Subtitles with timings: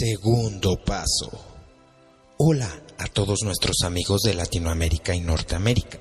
[0.00, 1.30] Segundo paso.
[2.38, 6.00] Hola a todos nuestros amigos de Latinoamérica y Norteamérica.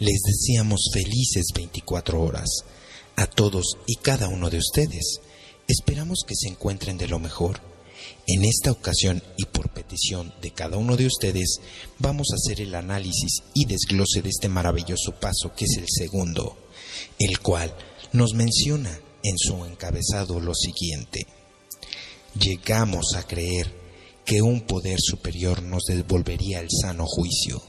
[0.00, 2.50] Les deseamos felices 24 horas
[3.16, 5.20] a todos y cada uno de ustedes.
[5.66, 7.60] Esperamos que se encuentren de lo mejor.
[8.26, 11.58] En esta ocasión y por petición de cada uno de ustedes,
[12.00, 16.58] vamos a hacer el análisis y desglose de este maravilloso paso que es el segundo,
[17.18, 17.74] el cual
[18.12, 21.26] nos menciona en su encabezado lo siguiente
[22.38, 23.82] llegamos a creer
[24.24, 27.62] que un poder superior nos devolvería el sano juicio.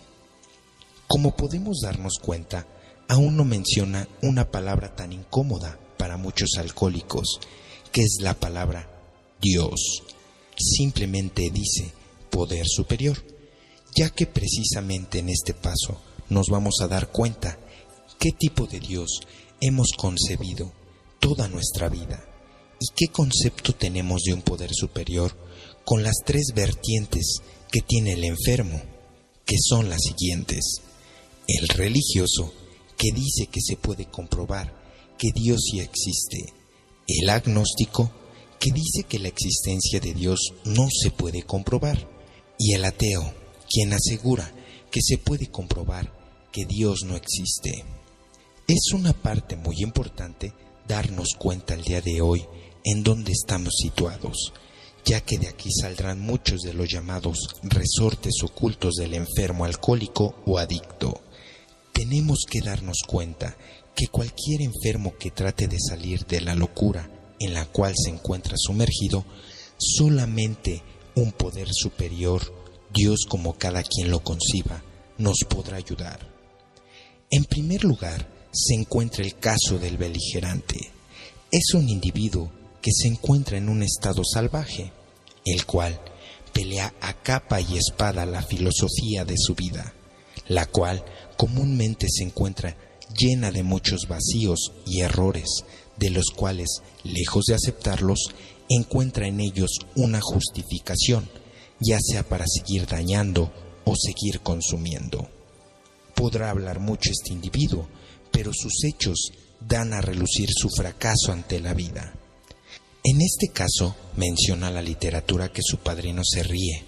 [1.07, 2.67] Como podemos darnos cuenta,
[3.07, 7.39] aún no menciona una palabra tan incómoda para muchos alcohólicos,
[7.91, 8.89] que es la palabra
[9.41, 10.03] Dios.
[10.57, 11.93] Simplemente dice
[12.29, 13.17] poder superior,
[13.95, 17.59] ya que precisamente en este paso nos vamos a dar cuenta
[18.19, 19.21] qué tipo de Dios
[19.61, 20.71] hemos concebido
[21.19, 22.32] toda nuestra vida
[22.83, 25.33] ¿Y qué concepto tenemos de un poder superior
[25.85, 27.37] con las tres vertientes
[27.71, 28.81] que tiene el enfermo,
[29.45, 30.81] que son las siguientes?
[31.47, 32.53] El religioso,
[32.97, 34.73] que dice que se puede comprobar
[35.17, 36.51] que Dios sí existe.
[37.07, 38.11] El agnóstico,
[38.59, 42.09] que dice que la existencia de Dios no se puede comprobar.
[42.59, 43.33] Y el ateo,
[43.69, 44.53] quien asegura
[44.91, 46.11] que se puede comprobar
[46.51, 47.85] que Dios no existe.
[48.67, 50.51] Es una parte muy importante
[50.85, 52.45] darnos cuenta el día de hoy
[52.83, 54.53] en dónde estamos situados,
[55.05, 60.57] ya que de aquí saldrán muchos de los llamados resortes ocultos del enfermo alcohólico o
[60.57, 61.21] adicto.
[61.93, 63.55] Tenemos que darnos cuenta
[63.95, 67.09] que cualquier enfermo que trate de salir de la locura
[67.39, 69.25] en la cual se encuentra sumergido,
[69.77, 70.81] solamente
[71.15, 72.41] un poder superior,
[72.93, 74.83] Dios como cada quien lo conciba,
[75.17, 76.19] nos podrá ayudar.
[77.29, 80.91] En primer lugar, se encuentra el caso del beligerante.
[81.51, 82.51] Es un individuo
[82.83, 84.91] que se encuentra en un estado salvaje,
[85.45, 85.99] el cual
[86.51, 89.93] pelea a capa y espada la filosofía de su vida,
[90.49, 91.03] la cual
[91.37, 92.75] comúnmente se encuentra
[93.17, 95.63] llena de muchos vacíos y errores,
[95.97, 98.31] de los cuales, lejos de aceptarlos,
[98.67, 101.29] encuentra en ellos una justificación,
[101.79, 103.53] ya sea para seguir dañando
[103.85, 105.29] o seguir consumiendo.
[106.15, 107.87] Podrá hablar mucho este individuo,
[108.29, 112.13] pero sus hechos dan a relucir su fracaso ante la vida.
[113.05, 116.85] En este caso menciona la literatura que su padrino se ríe,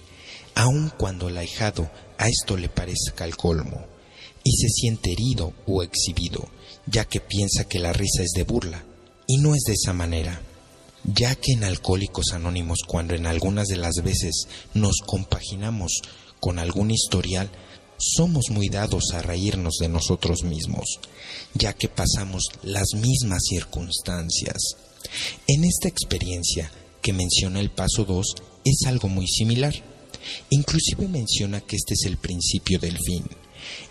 [0.54, 3.86] aun cuando el ahijado a esto le parezca el colmo,
[4.42, 6.48] y se siente herido o exhibido,
[6.88, 8.86] ya que piensa que la risa es de burla,
[9.28, 10.42] y no es de esa manera,
[11.04, 16.00] ya que en Alcohólicos Anónimos cuando en algunas de las veces nos compaginamos
[16.40, 17.50] con algún historial,
[17.98, 20.86] somos muy dados a reírnos de nosotros mismos,
[21.54, 24.78] ya que pasamos las mismas circunstancias.
[25.48, 26.72] En esta experiencia
[27.02, 28.36] que menciona el paso 2
[28.66, 29.74] es algo muy similar.
[30.50, 33.24] Inclusive menciona que este es el principio del fin,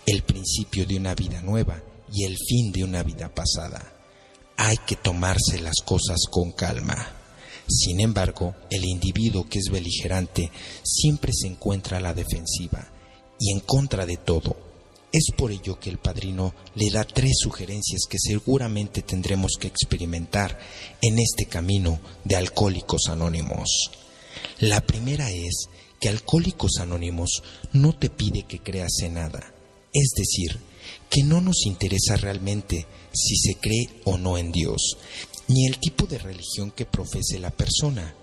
[0.05, 1.81] el principio de una vida nueva
[2.11, 3.93] y el fin de una vida pasada.
[4.57, 7.15] Hay que tomarse las cosas con calma.
[7.67, 10.51] Sin embargo, el individuo que es beligerante
[10.83, 12.91] siempre se encuentra a la defensiva
[13.39, 14.55] y en contra de todo,
[15.15, 20.59] es por ello que el padrino le da tres sugerencias que seguramente tendremos que experimentar
[21.01, 23.91] en este camino de Alcohólicos Anónimos.
[24.59, 25.69] La primera es
[26.01, 29.53] que Alcohólicos Anónimos no te pide que creas en nada,
[29.93, 30.59] es decir,
[31.09, 34.97] que no nos interesa realmente si se cree o no en Dios,
[35.47, 38.13] ni el tipo de religión que profese la persona.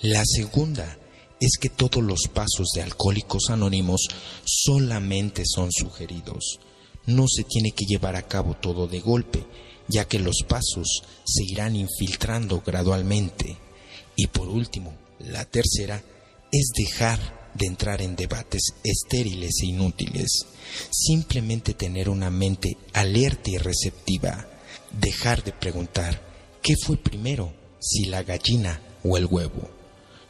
[0.00, 0.98] La segunda
[1.40, 4.08] es que todos los pasos de Alcohólicos Anónimos
[4.44, 6.58] solamente son sugeridos.
[7.06, 9.44] No se tiene que llevar a cabo todo de golpe,
[9.88, 13.56] ya que los pasos se irán infiltrando gradualmente.
[14.16, 16.02] Y por último, la tercera
[16.52, 20.46] es dejar de entrar en debates estériles e inútiles,
[20.90, 24.48] simplemente tener una mente alerta y receptiva,
[25.00, 26.20] dejar de preguntar
[26.62, 29.77] qué fue primero, si la gallina o el huevo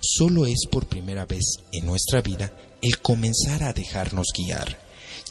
[0.00, 2.52] solo es por primera vez en nuestra vida
[2.82, 4.78] el comenzar a dejarnos guiar,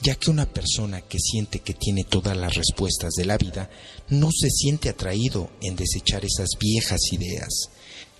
[0.01, 3.69] ya que una persona que siente que tiene todas las respuestas de la vida
[4.09, 7.69] no se siente atraído en desechar esas viejas ideas,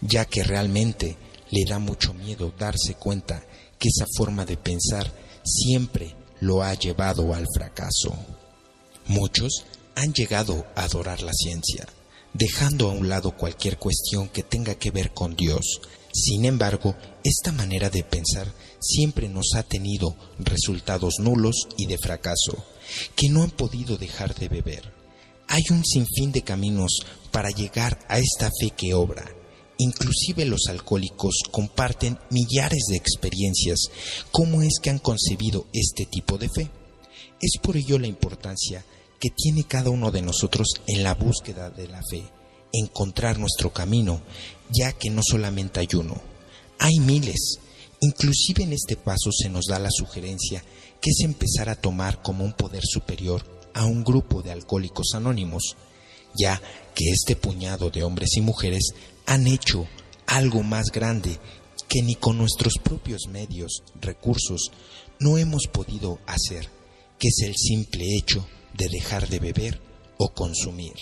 [0.01, 1.17] ya que realmente
[1.51, 3.45] le da mucho miedo darse cuenta
[3.79, 5.11] que esa forma de pensar
[5.44, 8.13] siempre lo ha llevado al fracaso.
[9.07, 9.65] Muchos
[9.95, 11.88] han llegado a adorar la ciencia,
[12.33, 15.81] dejando a un lado cualquier cuestión que tenga que ver con Dios,
[16.18, 22.66] sin embargo, esta manera de pensar siempre nos ha tenido resultados nulos y de fracaso,
[23.16, 24.92] que no han podido dejar de beber.
[25.48, 29.25] Hay un sinfín de caminos para llegar a esta fe que obra,
[29.78, 33.92] inclusive los alcohólicos comparten millares de experiencias,
[34.31, 36.72] cómo es que han concebido este tipo de fe.
[37.40, 38.84] Es por ello la importancia
[39.19, 42.24] que tiene cada uno de nosotros en la búsqueda de la fe,
[42.74, 44.22] encontrar nuestro camino,
[44.69, 46.22] ya que no solamente hay uno,
[46.80, 47.60] hay miles.
[48.00, 50.64] Inclusive en este paso se nos da la sugerencia
[51.02, 53.44] que es empezar a tomar como un poder superior
[53.74, 55.75] a un grupo de alcohólicos anónimos,
[56.36, 56.62] ya
[56.96, 58.90] que este puñado de hombres y mujeres
[59.25, 59.88] han hecho
[60.25, 61.40] algo más grande
[61.88, 64.72] que ni con nuestros propios medios, recursos,
[65.19, 66.69] no hemos podido hacer,
[67.18, 69.81] que es el simple hecho de dejar de beber
[70.18, 70.94] o consumir.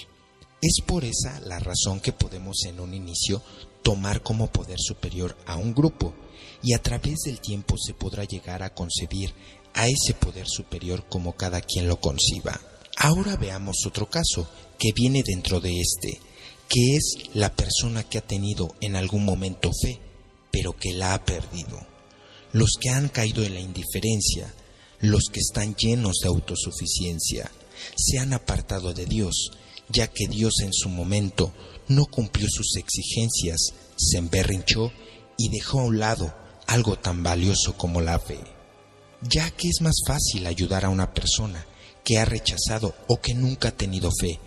[0.68, 3.44] Es por esa la razón que podemos en un inicio
[3.84, 6.16] tomar como poder superior a un grupo
[6.64, 9.32] y a través del tiempo se podrá llegar a concebir
[9.76, 12.60] a ese poder superior como cada quien lo conciba.
[12.98, 16.20] Ahora veamos otro caso que viene dentro de este,
[16.68, 20.00] que es la persona que ha tenido en algún momento fe,
[20.50, 21.86] pero que la ha perdido.
[22.54, 24.52] Los que han caído en la indiferencia,
[25.00, 27.52] los que están llenos de autosuficiencia,
[27.96, 29.52] se han apartado de Dios,
[29.90, 31.54] ya que Dios en su momento
[31.88, 34.92] no cumplió sus exigencias, se emberrinchó
[35.38, 36.34] y dejó a un lado
[36.68, 38.40] algo tan valioso como la fe,
[39.22, 41.66] ya que es más fácil ayudar a una persona
[42.04, 44.40] que ha rechazado o que nunca ha tenido fe,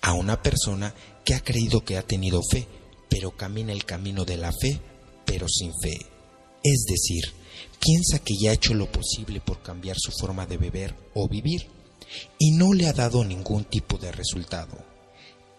[0.00, 0.94] a una persona
[1.24, 2.66] que ha creído que ha tenido fe,
[3.08, 4.80] pero camina el camino de la fe,
[5.24, 5.98] pero sin fe.
[6.62, 7.24] Es decir,
[7.80, 11.68] piensa que ya ha hecho lo posible por cambiar su forma de beber o vivir,
[12.38, 14.76] y no le ha dado ningún tipo de resultado.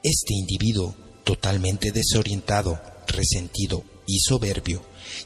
[0.04, 4.82] Este individuo, totalmente desorientado, resentido y soberbio,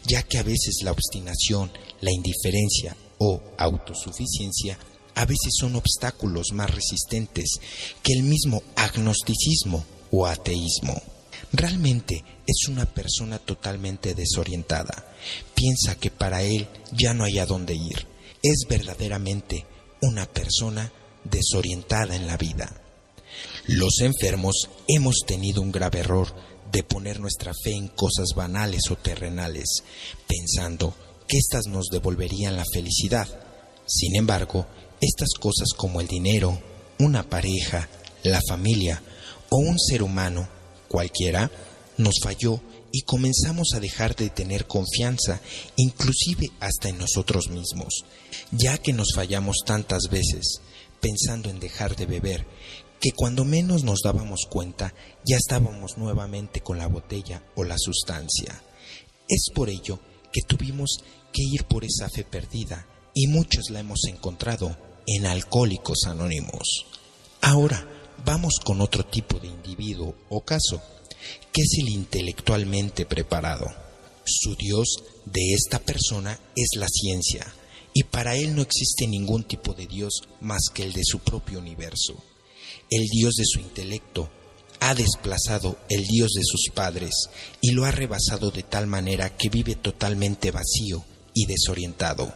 [0.06, 1.72] ya que a veces la obstinación,
[2.02, 4.78] la indiferencia o autosuficiencia
[5.16, 7.60] a veces son obstáculos más resistentes
[8.02, 11.02] que el mismo agnosticismo o ateísmo.
[11.54, 15.06] Realmente es una persona totalmente desorientada.
[15.54, 18.08] Piensa que para él ya no hay a dónde ir.
[18.42, 19.66] Es verdaderamente
[20.02, 20.92] una persona
[21.24, 22.82] desorientada en la vida.
[23.68, 26.34] Los enfermos hemos tenido un grave error
[26.72, 29.84] de poner nuestra fe en cosas banales o terrenales,
[30.28, 30.96] pensando
[31.28, 33.28] que éstas nos devolverían la felicidad.
[33.86, 34.66] Sin embargo,
[35.00, 36.62] estas cosas como el dinero,
[37.00, 37.90] una pareja,
[38.24, 39.02] la familia
[39.50, 40.48] o un ser humano,
[40.88, 41.52] cualquiera,
[41.98, 45.40] nos falló y comenzamos a dejar de tener confianza,
[45.76, 48.06] inclusive hasta en nosotros mismos,
[48.52, 50.62] ya que nos fallamos tantas veces,
[51.02, 52.46] pensando en dejar de beber,
[53.00, 54.94] que cuando menos nos dábamos cuenta
[55.26, 58.62] ya estábamos nuevamente con la botella o la sustancia.
[59.28, 60.00] Es por ello
[60.32, 61.04] que tuvimos
[61.34, 64.78] que ir por esa fe perdida y muchos la hemos encontrado
[65.08, 66.86] en Alcohólicos Anónimos.
[67.42, 67.88] Ahora
[68.24, 70.82] vamos con otro tipo de individuo o caso,
[71.52, 73.66] que es el intelectualmente preparado.
[74.24, 77.52] Su Dios de esta persona es la ciencia,
[77.94, 81.60] y para él no existe ningún tipo de Dios más que el de su propio
[81.60, 82.16] universo.
[82.90, 84.30] El Dios de su intelecto
[84.80, 87.14] ha desplazado el Dios de sus padres
[87.62, 92.34] y lo ha rebasado de tal manera que vive totalmente vacío y desorientado.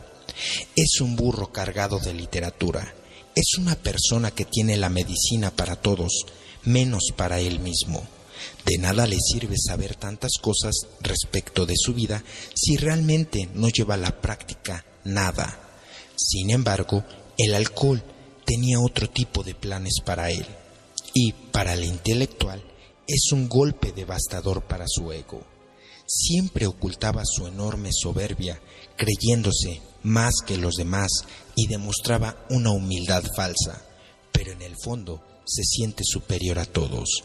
[0.76, 2.94] Es un burro cargado de literatura.
[3.36, 6.26] Es una persona que tiene la medicina para todos,
[6.64, 8.08] menos para él mismo.
[8.66, 12.24] De nada le sirve saber tantas cosas respecto de su vida
[12.54, 15.60] si realmente no lleva a la práctica nada.
[16.16, 17.04] Sin embargo,
[17.38, 18.04] el alcohol
[18.46, 20.46] tenía otro tipo de planes para él,
[21.14, 22.64] y para el intelectual
[23.08, 25.44] es un golpe devastador para su ego.
[26.08, 28.60] Siempre ocultaba su enorme soberbia,
[28.96, 31.10] creyéndose más que los demás
[31.56, 33.84] y demostraba una humildad falsa,
[34.32, 37.24] pero en el fondo se siente superior a todos.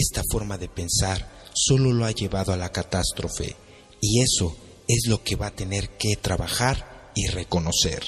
[0.00, 3.56] Esta forma de pensar solo lo ha llevado a la catástrofe
[4.00, 8.04] y eso es lo que va a tener que trabajar y reconocer.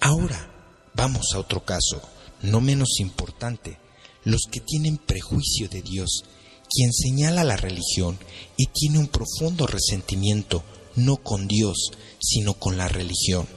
[0.00, 0.52] Ahora,
[0.92, 2.02] vamos a otro caso,
[2.42, 3.78] no menos importante,
[4.22, 6.24] los que tienen prejuicio de Dios,
[6.68, 8.18] quien señala la religión
[8.58, 10.62] y tiene un profundo resentimiento
[10.94, 13.48] no con Dios, sino con la religión,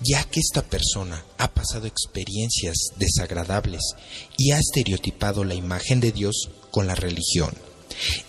[0.00, 3.82] ya que esta persona ha pasado experiencias desagradables
[4.38, 7.54] y ha estereotipado la imagen de Dios con la religión.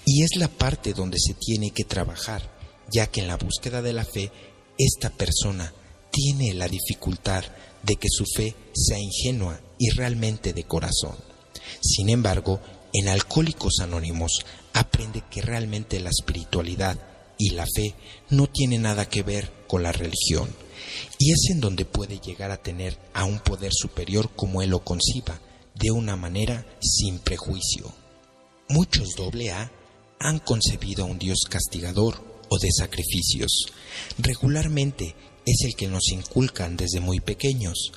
[0.06, 2.42] Y es la parte donde se tiene que trabajar,
[2.92, 4.32] ya que en la búsqueda de la fe,
[4.78, 5.74] esta persona
[6.12, 7.44] tiene la dificultad
[7.84, 11.16] de que su fe sea ingenua y realmente de corazón.
[11.82, 12.60] Sin embargo,
[12.94, 16.98] en Alcohólicos Anónimos aprende que realmente la espiritualidad
[17.38, 17.94] y la fe
[18.30, 20.50] no tienen nada que ver con la religión,
[21.18, 24.84] y es en donde puede llegar a tener a un poder superior como él lo
[24.84, 25.40] conciba,
[25.76, 27.94] de una manera sin prejuicio.
[28.72, 29.72] Muchos doble A
[30.20, 33.66] han concebido a un Dios castigador o de sacrificios.
[34.20, 37.92] Regularmente es el que nos inculcan desde muy pequeños.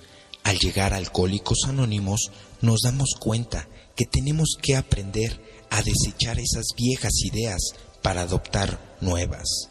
[0.45, 2.31] Al llegar a Alcohólicos Anónimos
[2.62, 5.38] nos damos cuenta que tenemos que aprender
[5.69, 7.61] a desechar esas viejas ideas
[8.00, 9.69] para adoptar nuevas.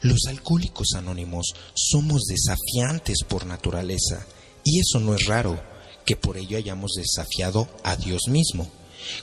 [0.00, 4.24] Los alcohólicos anónimos somos desafiantes por naturaleza
[4.62, 5.60] y eso no es raro
[6.04, 8.70] que por ello hayamos desafiado a Dios mismo.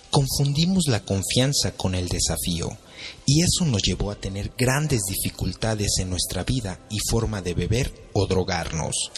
[0.10, 2.78] Confundimos la confianza con el desafío
[3.26, 7.94] y eso nos llevó a tener grandes dificultades en nuestra vida y forma de beber
[8.14, 9.12] o drogarnos.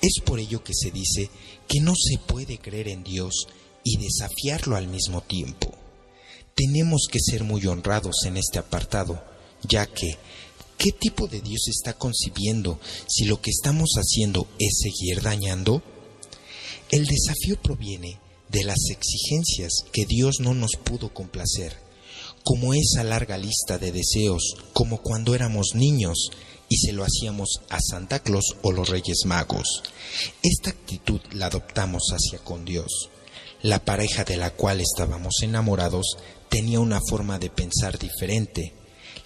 [0.00, 1.30] Es por ello que se dice
[1.68, 3.46] que no se puede creer en Dios
[3.82, 5.72] y desafiarlo al mismo tiempo.
[6.54, 9.22] Tenemos que ser muy honrados en este apartado,
[9.62, 10.16] ya que
[10.78, 15.82] ¿qué tipo de Dios está concibiendo si lo que estamos haciendo es seguir dañando?
[16.90, 21.76] El desafío proviene de las exigencias que Dios no nos pudo complacer,
[22.44, 26.30] como esa larga lista de deseos, como cuando éramos niños
[26.68, 29.82] y se lo hacíamos a Santa Claus o los Reyes Magos.
[30.42, 33.10] Esta actitud la adoptamos hacia con Dios.
[33.62, 36.16] La pareja de la cual estábamos enamorados
[36.48, 38.74] tenía una forma de pensar diferente.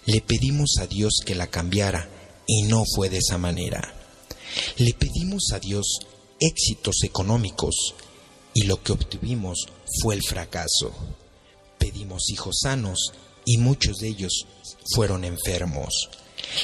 [0.05, 2.09] Le pedimos a Dios que la cambiara
[2.47, 3.93] y no fue de esa manera.
[4.77, 5.99] Le pedimos a Dios
[6.39, 7.95] éxitos económicos
[8.59, 9.67] y lo que obtuvimos
[10.01, 10.91] fue el fracaso.
[11.77, 13.13] Pedimos hijos sanos
[13.45, 14.45] y muchos de ellos
[14.93, 16.09] fueron enfermos.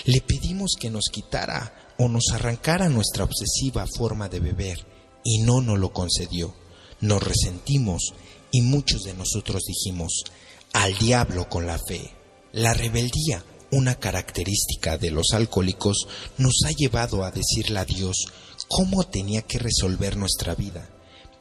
[0.03, 4.85] Le pedimos que nos quitara o nos arrancara nuestra obsesiva forma de beber
[5.23, 6.53] y no nos lo concedió.
[6.99, 8.13] Nos resentimos
[8.51, 10.25] y muchos de nosotros dijimos,
[10.73, 12.11] al diablo con la fe.
[12.51, 18.25] La rebeldía, una característica de los alcohólicos, nos ha llevado a decirle a Dios
[18.67, 20.89] cómo tenía que resolver nuestra vida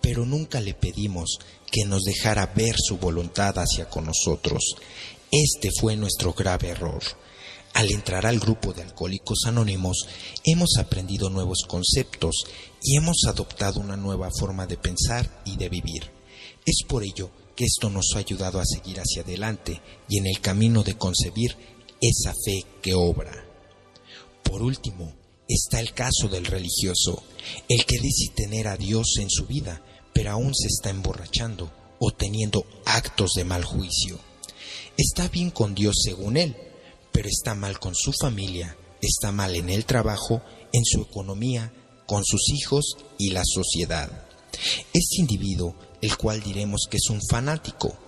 [0.05, 4.77] pero nunca le pedimos que nos dejara ver su voluntad hacia con nosotros.
[5.33, 7.03] Este fue nuestro grave error.
[7.73, 10.07] Al entrar al grupo de alcohólicos anónimos,
[10.45, 12.45] hemos aprendido nuevos conceptos
[12.83, 16.11] y hemos adoptado una nueva forma de pensar y de vivir.
[16.67, 20.39] Es por ello que esto nos ha ayudado a seguir hacia adelante y en el
[20.43, 21.57] camino de concebir
[21.99, 23.33] esa fe que obra.
[24.43, 25.15] Por último,
[25.49, 27.23] está el caso del religioso,
[27.69, 29.83] el que dice tener a Dios en su vida,
[30.13, 34.19] pero aún se está emborrachando o teniendo actos de mal juicio.
[34.97, 36.57] Está bien con Dios según él,
[37.13, 41.73] pero está mal con su familia, está mal en el trabajo, en su economía,
[42.07, 44.27] con sus hijos y la sociedad.
[44.93, 47.99] Este individuo, el cual diremos que es un fanático,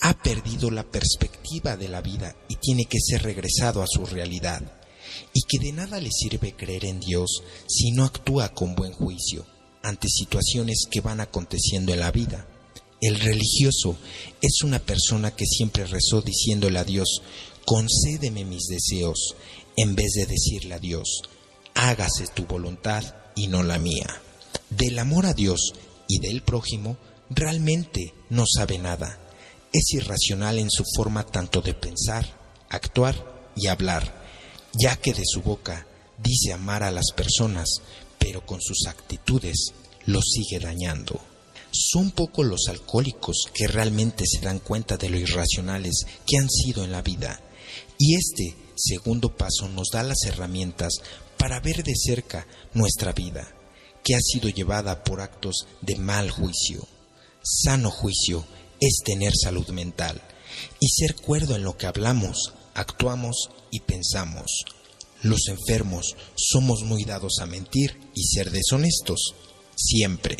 [0.00, 4.62] ha perdido la perspectiva de la vida y tiene que ser regresado a su realidad,
[5.32, 9.46] y que de nada le sirve creer en Dios si no actúa con buen juicio
[9.82, 12.46] ante situaciones que van aconteciendo en la vida.
[13.00, 13.98] El religioso
[14.40, 17.20] es una persona que siempre rezó diciéndole a Dios,
[17.66, 19.36] concédeme mis deseos,
[19.76, 21.22] en vez de decirle a Dios,
[21.74, 23.04] hágase tu voluntad
[23.36, 24.06] y no la mía.
[24.70, 25.74] Del amor a Dios
[26.08, 26.96] y del prójimo
[27.28, 29.18] realmente no sabe nada.
[29.72, 32.24] Es irracional en su forma tanto de pensar,
[32.70, 34.23] actuar y hablar,
[34.78, 35.86] ya que de su boca
[36.22, 37.68] dice amar a las personas,
[38.18, 39.72] pero con sus actitudes
[40.06, 41.20] los sigue dañando.
[41.70, 46.84] Son pocos los alcohólicos que realmente se dan cuenta de lo irracionales que han sido
[46.84, 47.40] en la vida.
[47.98, 50.94] Y este segundo paso nos da las herramientas
[51.36, 53.54] para ver de cerca nuestra vida,
[54.02, 56.86] que ha sido llevada por actos de mal juicio.
[57.42, 58.44] Sano juicio
[58.80, 60.20] es tener salud mental
[60.80, 64.64] y ser cuerdo en lo que hablamos, actuamos y pensamos.
[65.22, 69.34] Los enfermos somos muy dados a mentir y ser deshonestos,
[69.74, 70.36] siempre.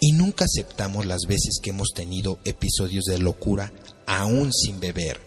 [0.00, 3.72] Y nunca aceptamos las veces que hemos tenido episodios de locura
[4.06, 5.20] aún sin beber.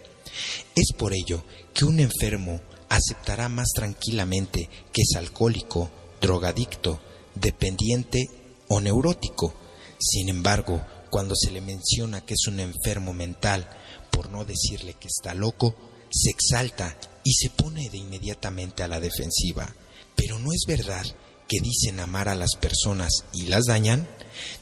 [0.74, 7.00] Es por ello que un enfermo aceptará más tranquilamente que es alcohólico, drogadicto,
[7.34, 8.30] dependiente
[8.68, 9.54] o neurótico.
[9.98, 13.68] Sin embargo, cuando se le menciona que es un enfermo mental,
[14.10, 15.74] por no decirle que está loco,
[16.16, 19.74] se exalta y se pone de inmediatamente a la defensiva.
[20.14, 21.04] Pero no es verdad
[21.48, 24.08] que dicen amar a las personas y las dañan.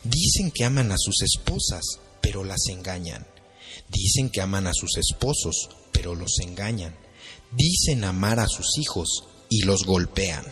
[0.03, 3.27] Dicen que aman a sus esposas, pero las engañan.
[3.89, 6.97] Dicen que aman a sus esposos, pero los engañan.
[7.53, 10.45] Dicen amar a sus hijos y los golpean.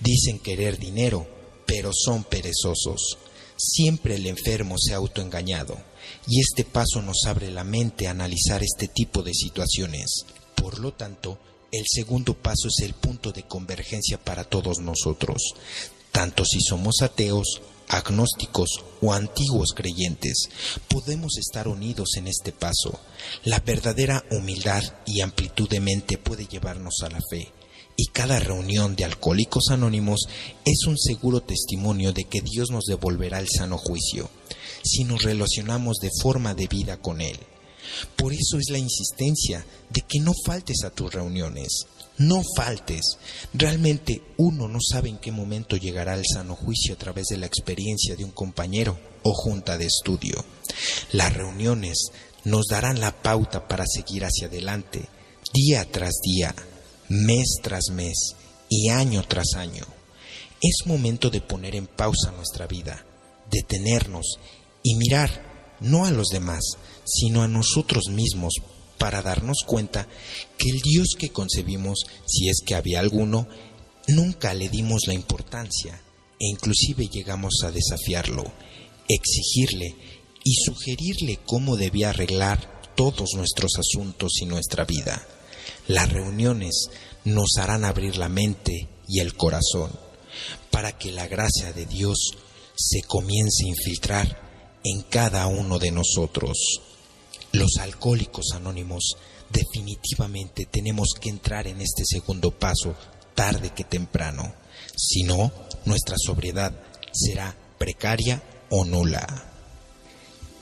[0.00, 1.26] Dicen querer dinero,
[1.66, 3.18] pero son perezosos.
[3.56, 5.80] Siempre el enfermo se ha autoengañado,
[6.26, 10.24] y este paso nos abre la mente a analizar este tipo de situaciones.
[10.54, 11.38] Por lo tanto,
[11.72, 15.54] el segundo paso es el punto de convergencia para todos nosotros,
[16.12, 20.48] tanto si somos ateos agnósticos o antiguos creyentes,
[20.88, 23.00] podemos estar unidos en este paso.
[23.44, 27.52] La verdadera humildad y amplitud de mente puede llevarnos a la fe.
[27.96, 30.26] Y cada reunión de alcohólicos anónimos
[30.64, 34.30] es un seguro testimonio de que Dios nos devolverá el sano juicio,
[34.84, 37.38] si nos relacionamos de forma debida con Él.
[38.16, 41.86] Por eso es la insistencia de que no faltes a tus reuniones.
[42.16, 43.18] No faltes.
[43.52, 47.46] Realmente uno no sabe en qué momento llegará al sano juicio a través de la
[47.46, 50.44] experiencia de un compañero o junta de estudio.
[51.12, 51.98] Las reuniones
[52.44, 55.08] nos darán la pauta para seguir hacia adelante,
[55.52, 56.54] día tras día,
[57.08, 58.34] mes tras mes
[58.68, 59.84] y año tras año.
[60.60, 63.04] Es momento de poner en pausa nuestra vida,
[63.50, 64.38] detenernos
[64.84, 66.62] y mirar no a los demás,
[67.04, 68.52] sino a nosotros mismos
[68.98, 70.06] para darnos cuenta
[70.56, 73.48] que el Dios que concebimos, si es que había alguno,
[74.06, 76.00] nunca le dimos la importancia
[76.38, 78.44] e inclusive llegamos a desafiarlo,
[79.08, 79.96] exigirle
[80.44, 85.26] y sugerirle cómo debía arreglar todos nuestros asuntos y nuestra vida.
[85.88, 86.88] Las reuniones
[87.24, 89.90] nos harán abrir la mente y el corazón
[90.70, 92.32] para que la gracia de Dios
[92.76, 94.44] se comience a infiltrar
[94.84, 96.58] en cada uno de nosotros.
[97.52, 99.16] Los alcohólicos anónimos
[99.50, 102.94] definitivamente tenemos que entrar en este segundo paso
[103.34, 104.54] tarde que temprano.
[104.96, 105.52] Si no,
[105.86, 106.72] nuestra sobriedad
[107.12, 109.50] será precaria o nula.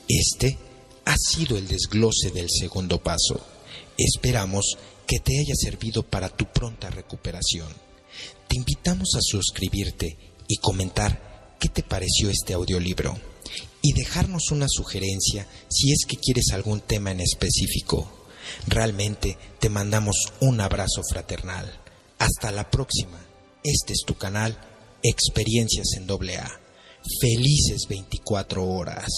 [0.07, 0.57] Este
[1.05, 3.45] ha sido el desglose del segundo paso.
[3.97, 7.71] Esperamos que te haya servido para tu pronta recuperación.
[8.47, 13.32] Te invitamos a suscribirte y comentar qué te pareció este audiolibro
[13.83, 18.09] y dejarnos una sugerencia si es que quieres algún tema en específico.
[18.65, 21.81] Realmente te mandamos un abrazo fraternal.
[22.17, 23.19] Hasta la próxima.
[23.63, 24.57] Este es tu canal
[25.03, 26.59] Experiencias en AA.
[27.19, 29.09] Felices 24 horas.